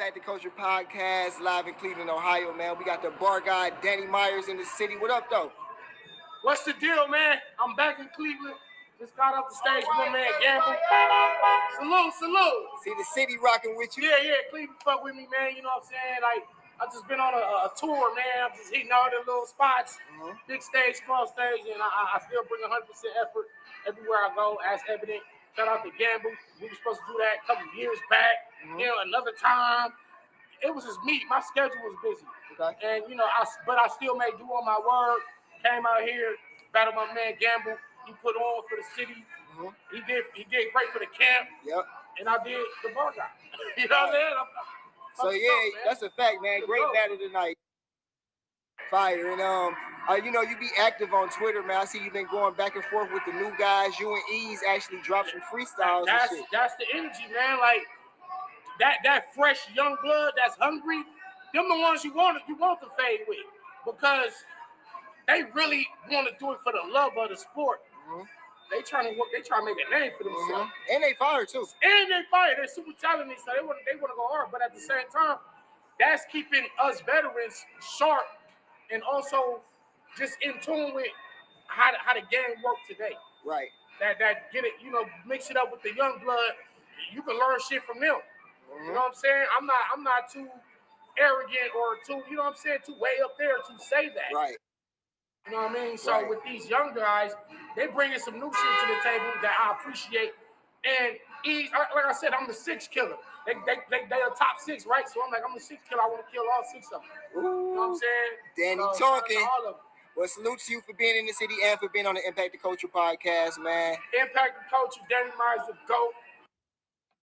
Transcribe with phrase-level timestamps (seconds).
[0.00, 2.72] Impact the Culture podcast live in Cleveland, Ohio, man.
[2.80, 4.96] We got the Bar God Danny Myers in the city.
[4.96, 5.52] What up, though?
[6.40, 7.36] What's the deal, man?
[7.60, 8.56] I'm back in Cleveland.
[8.96, 10.72] Just got off the stage with my man Gamble.
[11.76, 12.64] Salute, salute.
[12.80, 14.08] See the city rocking with you.
[14.08, 15.52] Yeah, yeah, Cleveland fuck with me, man.
[15.52, 16.24] You know what I'm saying?
[16.24, 16.48] Like,
[16.80, 18.48] I just been on a, a tour, man.
[18.48, 20.32] I'm just hitting all the little spots, Mhm.
[20.48, 22.88] big stage, small stage, and I, I- I still bring 100%
[23.20, 23.52] effort
[23.84, 25.20] everywhere I go, as evident.
[25.56, 26.30] Shout out to Gamble.
[26.60, 28.50] We were supposed to do that a couple years back.
[28.64, 28.80] Mhm.
[28.80, 29.92] You know, another time.
[30.62, 31.24] It was just me.
[31.28, 32.26] My schedule was busy.
[32.58, 32.76] Okay.
[33.00, 35.20] And you know, I but I still made do on my word.
[35.64, 36.36] Came out here,
[36.72, 37.76] battled my man Gamble.
[38.06, 39.24] He put on for the city.
[39.56, 39.74] Mhm.
[39.92, 41.86] He did he did great for the camp, Yep.
[42.20, 43.28] and I did the bar guy.
[43.76, 44.34] you know what I'm saying?
[45.14, 45.84] So yeah, man.
[45.84, 46.60] that's a fact, man.
[46.60, 47.58] Good Great battle tonight.
[48.90, 49.76] Fire and um,
[50.08, 51.82] uh, you know you be active on Twitter, man.
[51.82, 53.98] I see you've been going back and forth with the new guys.
[54.00, 57.58] You and Ease actually dropped some freestyles and that's that's the energy, man.
[57.60, 57.82] Like
[58.80, 61.02] that that fresh young blood that's hungry.
[61.54, 63.38] Them the ones you want you want to fade with
[63.86, 64.32] because
[65.28, 67.80] they really want to do it for the love of the sport.
[68.08, 68.26] Mhm.
[68.70, 69.28] They trying to work.
[69.32, 70.34] They trying to make a name for Mhm.
[70.48, 70.72] themselves.
[70.90, 71.66] And they fire too.
[71.82, 72.54] and they fire.
[72.56, 74.50] They're super talented, so they want they want to go hard.
[74.50, 75.38] But at the same time,
[76.00, 77.64] that's keeping us veterans
[77.98, 78.26] sharp
[78.92, 79.60] and also
[80.18, 81.06] just in tune with
[81.68, 83.14] how the, how the game work today.
[83.44, 83.68] Right.
[84.00, 86.52] That that get it, you know, mix it up with the young blood.
[87.12, 88.16] You can learn shit from them.
[88.72, 88.86] Mhm.
[88.86, 89.46] You know what I'm saying?
[89.56, 90.48] I'm not I'm not too
[91.18, 94.34] arrogant or too, you know what I'm saying, too way up there to say that.
[94.34, 94.56] Right.
[95.46, 95.98] You know what I mean?
[95.98, 96.28] So Right.
[96.28, 97.32] with these young guys,
[97.76, 100.32] they bringing some new shit to the table that I appreciate.
[100.84, 103.16] And ease, like I said, I'm the six killer.
[103.46, 105.08] They they they they are top six, right?
[105.08, 106.02] So I'm like, I'm the six killer.
[106.02, 107.10] I want to kill all six of them.
[107.34, 108.32] You know what I'm saying?
[108.56, 109.44] Danny So, shout out to talking.
[109.44, 109.84] all of them.
[110.16, 112.52] Well, salute to you for being in the city and for being on the Impact
[112.52, 113.94] the Culture podcast, man.
[114.16, 116.12] Impact the culture, Danny Myers, the GOAT.